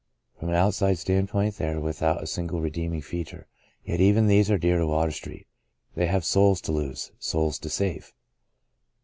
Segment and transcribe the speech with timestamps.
[0.39, 3.45] From an outside standpoint they are with out a single redeeming feature.
[3.85, 5.45] Yet even these are dear to Water Street—
[5.95, 8.11] they have souls to lose— souls to save.